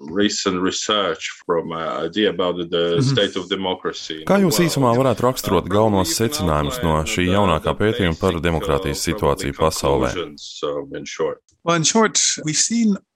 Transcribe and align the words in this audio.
recent 0.00 0.60
research 0.62 1.28
from 1.44 1.72
uh, 1.72 2.04
idea 2.06 2.30
about 2.30 2.56
the 2.70 2.96
Mhm. 2.96 3.02
state 3.02 3.36
of 3.36 3.48
democracy. 3.48 4.24
Kā 4.24 4.40
jūs 4.40 4.58
īsumā 4.60 4.94
varētu 4.96 5.20
raksturot 5.28 5.68
galvenos 5.68 6.14
secinājumus 6.18 6.82
no 6.82 7.02
šī 7.04 7.26
jaunākā 7.28 7.76
pētījuma 7.76 8.18
par 8.18 8.32
demokrātijas 8.40 9.04
situāciju 9.04 9.54
pasaulē? 9.56 10.10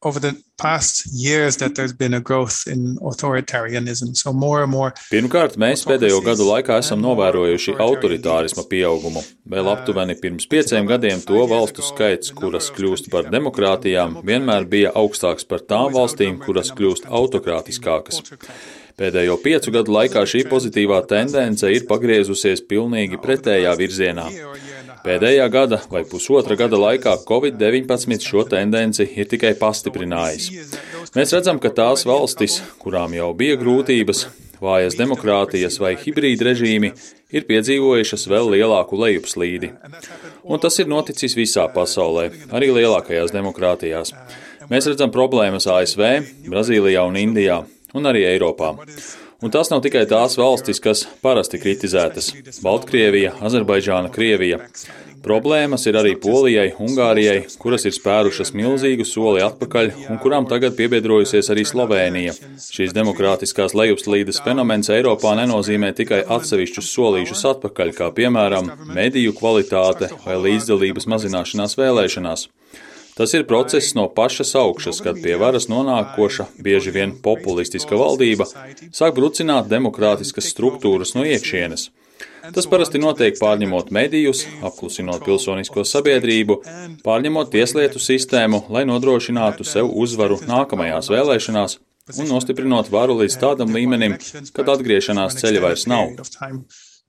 Over 0.04 0.20
the 0.20 0.36
past 0.58 1.06
years 1.12 1.56
that 1.56 1.74
there's 1.74 1.94
been 1.94 2.14
a 2.14 2.20
growth 2.20 2.64
in 2.66 2.96
authoritarianism. 2.98 4.14
So 4.14 4.32
more 4.32 4.62
and 4.62 4.70
more 4.70 4.92
Pirmkārt, 5.10 5.56
mēs 5.56 5.86
pēdējo 5.88 6.20
gadu 6.26 6.44
laikā 6.48 6.76
esam 6.82 7.00
novērojuši 7.00 7.76
autoritārisma 7.80 8.66
pieaugumu. 8.70 9.24
Vēl 9.48 9.70
aptuveni 9.72 10.18
pirms 10.20 10.46
pieciem 10.50 10.86
gadiem 10.90 11.24
to 11.24 11.46
valstu 11.50 11.82
skaits, 11.86 12.34
kuras 12.36 12.70
kļūst 12.76 13.10
par 13.14 13.32
demokrātijām, 13.32 14.20
vienmēr 14.28 14.68
bija 14.68 14.92
augstāks 14.92 15.48
par 15.48 15.64
tām 15.64 15.90
valstīm, 15.96 16.38
kuras 16.44 16.72
kļūst 16.76 17.08
autokrātiskākas. 17.08 18.22
Pēdējo 18.94 19.40
piecu 19.42 19.72
gadu 19.74 19.90
laikā 19.96 20.22
šī 20.30 20.44
pozitīvā 20.52 21.00
tendence 21.10 21.66
ir 21.66 21.88
pagriezusies 21.88 22.62
pilnīgi 22.70 23.18
pretējā 23.24 23.72
virzienā. 23.80 24.28
Pēdējā 25.04 25.44
gada 25.52 25.78
vai 25.92 26.00
pusotra 26.08 26.56
gada 26.56 26.78
laikā 26.80 27.18
Covid-19 27.28 28.24
šo 28.24 28.46
tendenci 28.48 29.04
ir 29.04 29.28
tikai 29.28 29.50
pastiprinājis. 29.60 30.46
Mēs 31.12 31.34
redzam, 31.36 31.60
ka 31.60 31.68
tās 31.76 32.06
valstis, 32.08 32.62
kurām 32.80 33.12
jau 33.12 33.28
bija 33.36 33.58
grūtības, 33.60 34.24
vājas 34.64 34.96
demokrātijas 34.96 35.76
vai 35.82 35.92
hibrīda 36.00 36.48
režīmi, 36.48 36.94
ir 37.36 37.44
piedzīvojušas 37.50 38.24
vēl 38.32 38.54
lielāku 38.54 38.96
lejupslīdi. 39.02 39.74
Un 40.44 40.62
tas 40.62 40.80
ir 40.80 40.88
noticis 40.88 41.36
visā 41.36 41.66
pasaulē, 41.74 42.30
arī 42.56 42.70
lielākajās 42.78 43.34
demokrātijās. 43.34 44.14
Mēs 44.70 44.88
redzam 44.88 45.12
problēmas 45.12 45.68
ASV, 45.68 46.06
Brazīlijā 46.48 47.04
un 47.04 47.20
Indijā, 47.20 47.60
un 47.92 48.08
arī 48.08 48.24
Eiropā. 48.30 48.72
Un 49.44 49.52
tās 49.52 49.68
nav 49.68 49.82
tikai 49.84 50.06
tās 50.08 50.38
valstis, 50.40 50.78
kas 50.80 51.02
parasti 51.20 51.58
kritizētas- 51.60 52.30
Baltkrievija, 52.64 53.34
Azerbaidžāna, 53.44 54.08
Krievija. 54.08 54.62
Problēmas 55.24 55.84
ir 55.88 55.98
arī 56.00 56.14
Polijai, 56.20 56.70
Ungārijai, 56.80 57.44
kuras 57.60 57.84
ir 57.84 57.92
spērušas 57.92 58.54
milzīgu 58.56 59.04
soli 59.04 59.44
atpakaļ 59.44 59.92
un 60.12 60.18
kurām 60.20 60.48
tagad 60.48 60.76
piebiedrojusies 60.78 61.48
arī 61.52 61.64
Slovēnija. 61.68 62.32
Šīs 62.56 62.96
demokrātiskās 62.96 63.76
lejupslīdes 63.76 64.40
fenomens 64.44 64.88
Eiropā 64.88 65.36
nenozīmē 65.36 65.92
tikai 65.96 66.22
atsevišķus 66.24 66.92
solīšus 66.96 67.44
atpakaļ, 67.52 67.94
kā 68.00 68.10
piemēram 68.16 68.72
mediju 68.96 69.36
kvalitāte 69.36 70.08
vai 70.24 70.40
līdzdalības 70.48 71.08
mazināšanās 71.08 71.76
vēlēšanās. 71.80 72.48
Tas 73.14 73.34
ir 73.34 73.46
process 73.46 73.94
no 73.94 74.08
pašas 74.10 74.54
augšas, 74.58 74.98
kad 75.04 75.20
pie 75.22 75.36
varas 75.38 75.68
nonākoša, 75.70 76.48
bieži 76.58 76.90
vien 76.94 77.12
populistiska 77.22 77.94
valdība 77.98 78.48
sāk 78.90 79.14
brucināt 79.14 79.68
demokrātiskas 79.70 80.50
struktūras 80.50 81.14
no 81.14 81.22
iekšienes. 81.22 81.90
Tas 82.54 82.66
parasti 82.68 83.00
notiek 83.00 83.38
pārņemot 83.38 83.92
medijus, 83.94 84.42
apklusinot 84.66 85.24
pilsonisko 85.24 85.84
sabiedrību, 85.88 86.58
pārņemot 87.06 87.52
tieslietu 87.54 88.02
sistēmu, 88.02 88.64
lai 88.74 88.84
nodrošinātu 88.90 89.64
sev 89.68 89.88
uzvaru 90.04 90.40
nākamajās 90.50 91.08
vēlēšanās 91.14 91.78
un 92.18 92.28
nostiprinot 92.28 92.90
varu 92.92 93.16
līdz 93.22 93.38
tādam 93.40 93.72
līmenim, 93.78 94.18
kad 94.52 94.74
atgriešanās 94.74 95.38
ceļa 95.40 95.62
vairs 95.64 95.86
nav. 95.88 96.12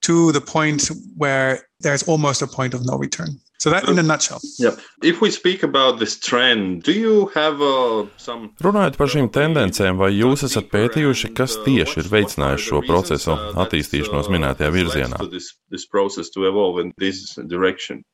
To 0.02 0.32
the 0.32 0.40
point 0.40 0.90
where 1.16 1.66
there's 1.80 2.02
almost 2.04 2.42
a 2.42 2.46
point 2.46 2.74
of 2.74 2.86
no 2.86 2.96
return. 2.96 3.40
So 3.58 3.70
that 3.70 3.88
in 3.88 3.98
a 3.98 4.02
nutshell. 4.02 4.40
Yep. 4.58 4.78
If 5.02 5.20
we 5.22 5.30
speak 5.30 5.62
about 5.62 5.98
this 5.98 6.18
trend, 6.18 6.82
do 6.82 6.92
you 6.92 7.26
have 7.34 7.60
uh, 7.62 8.04
some 8.18 8.52
Runājot 8.60 8.98
par 8.98 9.08
šīm 9.08 9.30
tendencēm, 9.32 9.96
vai 9.96 10.10
jūs 10.12 10.44
esat 10.44 10.68
pētījuši, 10.70 11.32
kas 11.34 11.56
tieši 11.64 12.02
ir 12.02 12.10
veicinājis 12.12 12.66
šo 12.68 12.82
procesu 12.84 13.32
attīstīšanos 13.64 14.28
minētajā 14.32 14.70
virzienā? 14.74 15.22
this 15.32 15.54
this 15.70 15.86
process 15.86 16.28
to 16.30 16.44
evolve 16.46 16.84
in 16.84 16.92
this 16.98 17.34
direction? 17.48 18.04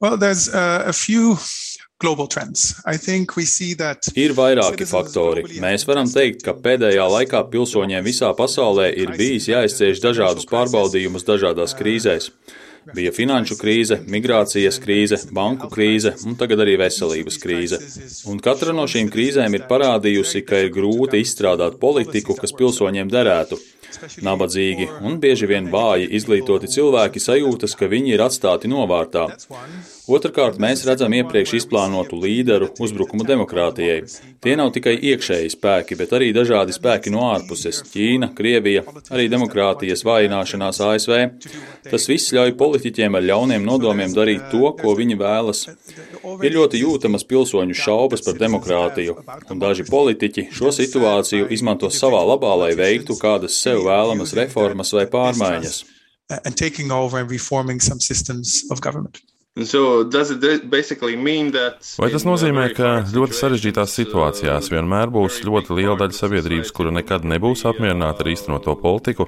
Well, 0.00 0.18
there's 0.18 0.48
uh, 0.52 0.84
a 0.84 0.92
few 0.92 1.38
Ir 4.18 4.34
vairāki 4.34 4.86
faktori. 4.88 5.44
Mēs 5.62 5.86
varam 5.86 6.08
teikt, 6.10 6.42
ka 6.46 6.56
pēdējā 6.64 7.04
laikā 7.14 7.44
pilsoņiem 7.52 8.02
visā 8.06 8.32
pasaulē 8.38 8.88
ir 9.04 9.14
bijis 9.18 9.46
jāizcieš 9.52 10.02
dažādus 10.02 10.48
pārbaudījumus 10.50 11.26
dažādās 11.28 11.76
krīzēs. 11.78 12.32
Bija 12.90 13.12
finanšu 13.14 13.54
krīze, 13.60 14.00
migrācijas 14.10 14.80
krīze, 14.82 15.20
banku 15.30 15.68
krīze 15.70 16.16
un 16.26 16.34
tagad 16.38 16.64
arī 16.64 16.74
veselības 16.80 17.38
krīze. 17.38 17.78
Un 18.32 18.42
katra 18.42 18.74
no 18.74 18.88
šīm 18.90 19.12
krīzēm 19.12 19.54
ir 19.54 19.68
parādījusi, 19.70 20.42
ka 20.48 20.64
ir 20.64 20.72
grūti 20.74 21.22
izstrādāt 21.22 21.78
politiku, 21.82 22.34
kas 22.34 22.54
pilsoņiem 22.58 23.12
derētu. 23.12 23.60
Nabadzīgi 24.24 24.88
un 25.06 25.18
bieži 25.22 25.46
vien 25.46 25.68
vāji 25.70 26.08
izglītoti 26.18 26.70
cilvēki 26.74 27.22
sajūtas, 27.22 27.76
ka 27.78 27.86
viņi 27.92 28.16
ir 28.16 28.24
atstāti 28.24 28.70
novārtā. 28.72 29.28
Otrakārt, 30.10 30.56
mēs 30.58 30.80
redzam 30.82 31.12
iepriekš 31.14 31.52
izplānotu 31.60 32.16
līderu 32.18 32.72
uzbrukumu 32.82 33.22
demokrātijai. 33.22 34.00
Tie 34.42 34.56
nav 34.58 34.72
tikai 34.74 34.96
iekšēji 34.98 35.52
spēki, 35.54 35.94
bet 36.00 36.10
arī 36.18 36.32
dažādi 36.34 36.74
spēki 36.74 37.12
no 37.14 37.22
ārpuses- 37.28 37.78
Ķīna, 37.92 38.32
Krievija, 38.34 38.82
arī 39.14 39.28
demokrātijas 39.30 40.02
vājināšanās 40.02 40.82
ASV. 40.88 41.20
Tas 41.86 42.08
viss 42.10 42.34
ļauj 42.34 42.56
politiķiem 42.58 43.14
ar 43.14 43.22
ļauniem 43.22 43.62
nodomiem 43.62 44.10
darīt 44.10 44.50
to, 44.50 44.72
ko 44.82 44.96
viņi 44.98 45.16
vēlas. 45.22 45.68
Ir 46.42 46.50
ļoti 46.58 46.82
jūtamas 46.82 47.22
pilsoņu 47.22 47.78
šaubas 47.84 48.26
par 48.26 48.34
demokrātiju, 48.34 49.16
un 49.50 49.58
daži 49.60 49.86
politiķi 49.86 50.48
šo 50.50 50.74
situāciju 50.74 51.46
izmanto 51.52 51.86
savā 51.86 52.26
labā, 52.26 52.58
lai 52.58 52.74
veiktu 52.74 53.14
kādas 53.14 53.54
sev 53.54 53.84
vēlamas 53.86 54.34
reformas 54.34 54.90
vai 54.92 55.06
pārmaiņas. 55.06 55.84
and 56.44 56.56
taking 56.56 56.90
over 56.90 57.18
and 57.18 57.30
reforming 57.30 57.78
some 57.78 58.00
systems 58.00 58.64
of 58.70 58.80
government. 58.80 59.20
And 59.54 59.66
so 59.66 60.02
does 60.02 60.30
it 60.30 60.70
basically 60.70 61.14
mean 61.14 61.50
that 61.52 61.84
Vai 62.00 62.08
tas 62.08 62.22
uh, 62.24 62.30
nozīmē, 62.30 62.70
ka 62.72 63.02
ļoti 63.12 63.36
sarežģītās 63.36 63.90
uh, 63.90 63.96
situācijās 64.00 64.70
vienmēr 64.72 65.10
būs 65.12 65.42
ļoti 65.44 65.76
liela 65.76 65.96
daļa 66.00 66.16
sabiedrības, 66.16 66.70
kura 66.72 66.88
nekad 66.88 67.26
nebūs 67.28 67.66
apmierināta 67.68 68.24
ar 68.24 68.30
īstenoto 68.32 68.72
politiku, 68.80 69.26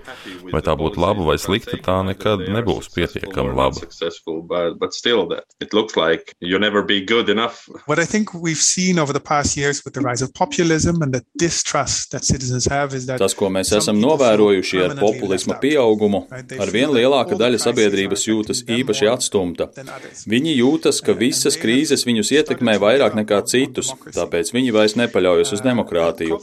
vai 0.49 0.63
tā 0.65 0.73
būtu 0.81 1.03
laba 1.05 1.27
vai 1.29 1.37
slikta, 1.37 1.77
tā 1.77 1.99
nekad 2.09 2.47
nebūs 2.49 2.89
pietiekami 2.95 3.53
laba. 3.53 3.77
Successful, 3.77 4.41
but, 4.41 4.79
but 4.81 4.97
still 4.97 5.29
that 5.29 5.45
it 5.61 5.77
looks 5.77 5.93
like 5.93 6.33
you 6.41 6.57
never 6.59 6.81
be 6.81 7.05
good 7.05 7.29
enough. 7.29 7.69
What 7.85 8.01
I 8.01 8.09
think 8.09 8.33
we've 8.33 8.57
seen 8.57 8.99
over 8.99 9.13
the 9.13 9.21
past 9.21 9.59
years 9.59 9.85
with 9.85 9.93
the 9.93 10.01
rise 10.01 10.25
of 10.25 10.33
populism 10.33 11.03
and 11.05 11.13
the 11.13 11.21
distrust 11.37 12.17
that 12.17 12.25
citizens 12.25 12.65
have 12.65 12.97
is 12.97 13.05
that 13.13 13.21
Tas, 13.21 13.37
ko 13.37 13.53
mēs 13.53 13.77
esam 13.77 14.01
novērojuši 14.01 14.83
ar 14.89 14.97
populisma 15.05 15.61
pieaugumu, 15.61 16.25
ar 16.33 16.73
vien 16.73 16.97
lielāka 16.97 17.37
daļa 17.37 17.61
sabiedrības 17.69 18.25
jūtas 18.33 18.65
īpaši 18.73 19.13
atstumta. 19.13 19.69
Viņi 20.31 20.55
jūtas, 20.55 21.01
ka 21.05 21.15
visas 21.19 21.57
krīzes 21.61 22.07
viņus 22.07 22.31
ietekmē 22.39 22.77
vairāk 22.83 23.17
nekā 23.19 23.41
citus, 23.51 23.91
tāpēc 24.15 24.53
viņi 24.55 24.75
vairs 24.75 24.97
nepaļaujas 25.01 25.55
uz 25.57 25.65
demokrātiju. 25.65 26.39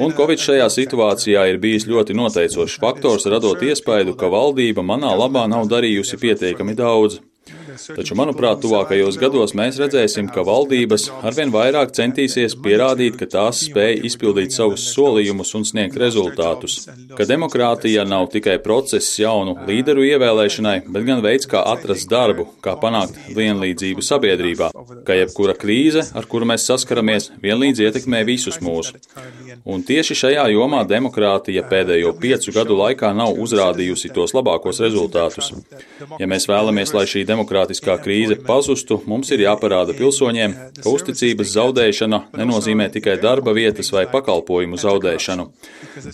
Un 0.00 0.16
Covid 0.16 0.40
šajā 0.40 0.70
situācijā 0.72 1.44
ir 1.52 1.60
bijis 1.62 1.88
ļoti 1.90 2.16
noteicošs 2.16 2.80
faktors, 2.80 3.28
radot 3.30 3.62
iespaidu, 3.62 4.16
ka 4.18 4.32
valdība 4.32 4.86
manā 4.86 5.12
labā 5.18 5.46
nav 5.50 5.68
darījusi 5.70 6.20
pietiekami 6.24 6.76
daudz. 6.78 7.20
Taču, 7.64 8.16
manuprāt, 8.18 8.60
tuvākajos 8.62 9.16
gados 9.20 9.54
mēs 9.56 9.78
redzēsim, 9.80 10.28
ka 10.32 10.44
valdības 10.46 11.06
arvien 11.24 11.52
vairāk 11.54 11.94
centīsies 11.96 12.56
pierādīt, 12.64 13.16
ka 13.20 13.28
tās 13.30 13.62
spēj 13.68 14.02
izpildīt 14.08 14.54
savus 14.54 14.84
solījumus 14.92 15.54
un 15.58 15.64
sniegt 15.68 15.96
rezultātus. 16.00 16.84
Ka 17.16 17.26
demokrātija 17.28 18.04
nav 18.08 18.28
tikai 18.34 18.58
process 18.64 19.16
jaunu 19.20 19.56
līderu 19.68 20.04
ievēlēšanai, 20.10 20.76
bet 20.94 21.06
gan 21.08 21.22
veids, 21.24 21.48
kā 21.50 21.62
atrast 21.72 22.10
darbu, 22.10 22.46
kā 22.64 22.76
panākt 22.80 23.18
vienlīdzību 23.36 24.04
sabiedrībā, 24.04 24.70
ka 25.06 25.16
jebkura 25.18 25.56
krīze, 25.58 26.04
ar 26.14 26.28
kuru 26.30 26.48
mēs 26.52 26.66
saskaramies, 26.68 27.30
vienlīdz 27.44 27.84
ietekmē 27.86 28.24
visus 28.28 28.60
mūs. 28.64 28.92
Un 29.64 29.84
tieši 29.86 30.18
šajā 30.24 30.48
jomā 30.52 30.82
demokrātija 30.88 31.64
pēdējo 31.70 32.14
piecu 32.20 32.52
gadu 32.54 32.76
laikā 32.78 33.14
nav 33.16 33.38
uzrādījusi 33.40 34.12
tos 34.14 34.34
labākos 34.36 34.82
rezultātus. 34.84 35.52
Ja 36.20 36.28
mēs 36.30 36.48
vēlamies, 36.50 36.92
lai 36.96 37.06
šī 37.10 37.24
demokrātiskā 37.54 37.94
krīze 38.02 38.36
pazustu, 38.42 38.98
mums 39.06 39.30
ir 39.30 39.44
jāparāda 39.44 39.94
pilsoņiem, 39.94 40.54
ka 40.82 40.90
uzticības 40.90 41.52
zaudēšana 41.54 42.20
nenozīmē 42.34 42.88
tikai 42.90 43.16
darba 43.22 43.54
vietas 43.54 43.92
vai 43.94 44.06
pakalpojumu 44.10 44.78
zaudēšanu. 44.80 45.46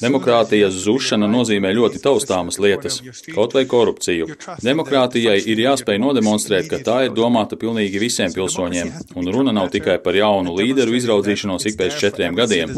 Demokrātijas 0.02 0.76
zušana 0.84 1.28
nozīmē 1.30 1.72
ļoti 1.72 2.02
taustāmas 2.04 2.60
lietas, 2.60 3.00
kaut 3.32 3.56
vai 3.56 3.64
korupciju. 3.64 4.28
Demokrātijai 4.62 5.38
ir 5.40 5.64
jāspēj 5.64 6.00
nodemonstrēt, 6.02 6.68
ka 6.68 6.82
tā 6.84 6.98
ir 7.08 7.16
domāta 7.16 7.56
pilnīgi 7.56 8.02
visiem 8.02 8.32
pilsoņiem, 8.34 8.92
un 9.16 9.32
runa 9.32 9.56
nav 9.56 9.70
tikai 9.72 10.00
par 10.04 10.16
jaunu 10.16 10.54
līderu 10.60 10.96
izraudzīšanos 10.98 11.70
ik 11.70 11.80
pēc 11.80 12.00
četriem 12.04 12.36
gadiem. 12.36 12.76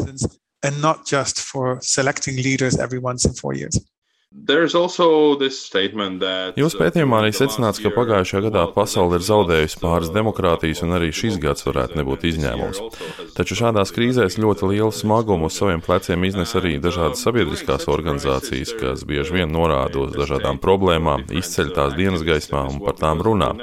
And 0.63 0.79
not 0.79 1.03
just 1.03 1.41
for 1.43 1.79
selecting 1.81 2.37
leaders 2.37 2.79
every 2.79 2.97
once 2.97 3.25
in 3.27 3.33
four 3.35 3.53
years. 3.53 3.83
Jūsu 6.57 6.79
pētījumā 6.79 7.19
arī 7.21 7.29
secināts, 7.37 7.77
ka 7.83 7.91
pagājušajā 7.93 8.41
gadā 8.47 8.63
pasaule 8.73 9.19
ir 9.19 9.25
zaudējusi 9.27 9.77
pāris 9.79 10.09
demokrātijas, 10.15 10.81
un 10.83 10.95
arī 10.97 11.11
šis 11.13 11.37
gads 11.41 11.67
varētu 11.67 11.99
nebūt 11.99 12.25
izņēmums. 12.31 12.81
Taču 13.37 13.59
šādās 13.61 13.93
krīzēs 13.93 14.39
ļoti 14.41 14.71
lielu 14.73 14.89
smagumu 14.91 15.51
uz 15.51 15.59
saviem 15.61 15.83
pleciem 15.85 16.25
iznes 16.25 16.55
arī 16.57 16.79
dažādas 16.81 17.21
sabiedriskās 17.23 17.85
organizācijas, 17.93 18.73
kas 18.81 19.05
bieži 19.07 19.37
vien 19.37 19.53
norāda 19.53 20.01
uz 20.07 20.17
dažādām 20.17 20.57
problēmām, 20.63 21.29
izceļ 21.29 21.69
tās 21.77 21.93
dienas 21.99 22.25
gaismā 22.25 22.65
un 22.73 22.81
par 22.81 22.97
tām 22.99 23.21
runā. 23.21 23.53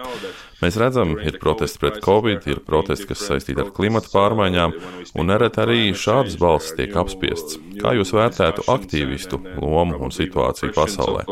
Mēs 0.61 0.77
redzam, 0.81 1.15
ir 1.25 1.39
protesti 1.41 1.81
pret 1.81 2.01
covid, 2.05 2.45
ir 2.51 2.61
protesti, 2.67 3.07
kas 3.09 3.23
saistīti 3.29 3.63
ar 3.63 3.71
klimata 3.77 4.11
pārmaiņām, 4.13 4.75
un 5.17 5.31
nereti 5.33 5.63
arī 5.63 5.79
šādas 5.97 6.37
balsis 6.41 6.77
tiek 6.77 6.97
apspiestas. 7.01 7.57
Kā 7.81 7.95
jūs 7.97 8.13
vērtētu 8.17 8.67
aktīvistu 8.69 9.41
lomu 9.57 10.01
un 10.05 10.13
situāciju 10.13 10.77
pasaulē? 10.77 11.25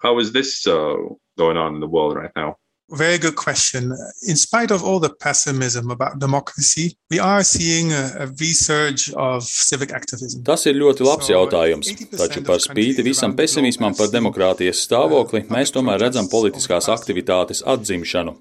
How 0.00 0.20
is 0.20 0.30
this 0.30 0.64
uh, 0.66 0.94
going 1.36 1.56
on 1.58 1.74
in 1.74 1.80
the 1.80 1.88
world 1.88 2.14
right 2.14 2.30
now? 2.36 2.54
Very 2.90 3.18
good 3.18 3.36
question. 3.36 3.92
In 4.26 4.36
spite 4.36 4.70
of 4.70 4.82
all 4.82 4.98
the 4.98 5.10
pessimism 5.10 5.90
about 5.90 6.18
democracy, 6.18 6.96
we 7.10 7.18
are 7.18 7.44
seeing 7.44 7.92
a, 7.92 8.24
a 8.24 8.26
resurge 8.28 9.12
of 9.12 9.44
civic 9.44 9.92
activism. 9.92 10.40
Tas 10.42 10.64
ir 10.64 10.78
ļoti 10.80 11.04
labs 11.04 11.28
jautājums. 11.28 11.92
Taču 12.16 12.40
par 12.48 12.64
spīti 12.64 13.04
visam 13.04 13.36
pesimismam 13.36 13.92
par 13.98 14.08
demokrātijas 14.08 14.80
stāvokli, 14.88 15.44
mēs 15.52 15.74
tomēr 15.76 16.00
redzam 16.06 16.32
politiskās 16.32 16.88
aktivitātes 16.88 17.60
atzimšanu. 17.68 18.38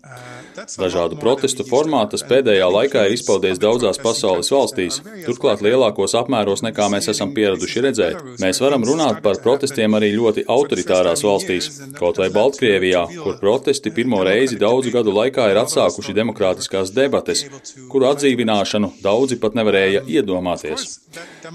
Dažādu 0.57 1.19
protestu 1.21 1.61
formātas 1.67 2.23
pēdējā 2.25 2.65
laikā 2.73 3.03
ir 3.05 3.13
izpaudies 3.13 3.59
daudzās 3.61 3.99
pasaules 4.01 4.49
valstīs, 4.49 5.01
turklāt 5.27 5.61
lielākos 5.61 6.15
apmēros 6.17 6.63
nekā 6.65 6.87
mēs 6.89 7.11
esam 7.13 7.35
pieraduši 7.35 7.83
redzēt. 7.85 8.23
Mēs 8.41 8.61
varam 8.63 8.85
runāt 8.87 9.21
par 9.25 9.37
protestiem 9.43 9.93
arī 9.99 10.09
ļoti 10.15 10.47
autoritārās 10.49 11.21
valstīs, 11.27 11.69
kaut 11.99 12.17
vai 12.17 12.31
Baltkrievijā, 12.33 13.03
kur 13.19 13.37
protesti 13.43 13.93
pirmo 13.93 14.23
reizi 14.25 14.36
daudzu 14.61 14.91
gadu 14.93 15.13
laikā 15.15 15.47
ir 15.51 15.59
atsākuši 15.61 16.15
demokrātiskās 16.17 16.93
debates, 16.95 17.43
kuru 17.91 18.09
atdzīvināšanu 18.11 18.91
daudzi 19.03 19.39
pat 19.41 19.57
nevarēja 19.57 20.03
iedomāties. 20.07 20.99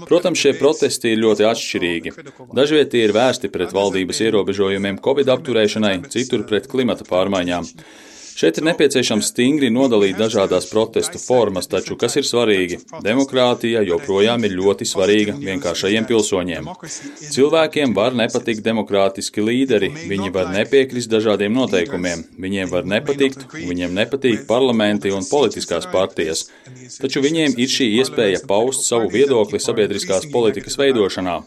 Protams, 0.09 0.41
šie 0.43 0.55
protesti 0.59 1.13
ir 1.13 1.21
ļoti 1.23 1.47
atšķirīgi. 1.49 2.15
Dažviet 2.55 2.93
tie 2.93 3.05
ir 3.07 3.15
vērsti 3.15 3.51
pret 3.53 3.75
valdības 3.75 4.23
ierobežojumiem 4.27 4.99
Covid 5.03 5.31
apturēšanai, 5.37 5.95
citur 6.13 6.45
pret 6.49 6.67
klimata 6.71 7.07
pārmaiņām. 7.07 7.69
Šeit 8.33 8.57
ir 8.57 8.65
nepieciešams 8.65 9.27
stingri 9.29 9.69
nodalīt 9.73 10.17
dažādās 10.17 10.65
protestu 10.71 11.19
formas, 11.21 11.67
taču 11.69 11.97
kas 12.01 12.15
ir 12.17 12.25
svarīgi? 12.25 12.79
Demokrātija 13.05 13.83
joprojām 13.85 14.47
ir 14.47 14.55
ļoti 14.57 14.87
svarīga 14.89 15.35
vienkāršajiem 15.37 16.07
pilsoņiem. 16.09 16.69
Cilvēkiem 17.35 17.93
var 17.97 18.17
nepatikt 18.17 18.65
demokrātiski 18.65 19.45
līderi, 19.45 19.91
viņi 20.09 20.33
var 20.33 20.49
nepiekrist 20.55 21.11
dažādiem 21.13 21.53
noteikumiem, 21.59 22.25
viņiem 22.47 22.73
var 22.73 22.89
nepatikt, 22.95 23.45
viņiem 23.53 23.93
nepatīk 24.01 24.47
parlamenti 24.49 25.13
un 25.13 25.29
politiskās 25.29 25.85
partijas, 25.93 26.47
taču 26.97 27.21
viņiem 27.21 27.59
ir 27.61 27.77
šī 27.77 27.91
iespēja 28.01 28.41
paust 28.49 28.89
savu 28.89 29.13
viedokli 29.13 29.61
sabiedriskās 29.61 30.25
politikas 30.33 30.81
veidošanā. 30.81 31.41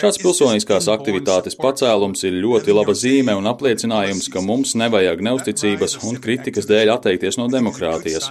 Šāds 0.00 0.18
pilsoniskās 0.22 0.88
aktivitātes 0.92 1.56
pacēlums 1.58 2.24
ir 2.28 2.38
ļoti 2.42 2.74
laba 2.74 2.94
zīme 2.96 3.34
un 3.38 3.48
apliecinājums, 3.50 4.28
ka 4.32 4.42
mums 4.44 4.74
nevajag 4.78 5.22
neusticības 5.26 5.98
un 6.08 6.20
kritikas 6.22 6.68
dēļ 6.70 6.94
atteikties 6.94 7.38
no 7.40 7.48
demokrātijas. 7.52 8.28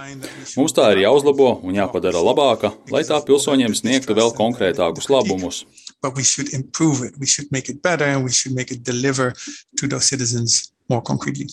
Mums 0.58 0.74
tā 0.76 0.90
ir 0.94 1.04
jāuzlabo 1.04 1.52
un 1.62 1.78
jāpadara 1.78 2.22
labāka, 2.24 2.72
lai 2.92 3.04
tā 3.08 3.20
pilsoņiem 3.26 3.76
sniegtu 3.78 4.16
vēl 4.18 4.34
konkrētākus 4.38 5.10
labumus. 5.12 5.64
But 6.02 6.16
we 6.16 6.24
should 6.26 6.52
improve 6.52 7.04
it. 7.06 7.14
We 7.20 7.26
should 7.26 7.52
make 7.52 7.68
it 7.70 7.82
better 7.82 8.18
we 8.18 8.32
should 8.32 8.56
make 8.56 8.72
it 8.72 8.82
deliver 8.82 9.32
to 9.78 9.86
those 9.86 10.06
citizens 10.06 10.72
more 10.88 11.02
concretely. 11.02 11.46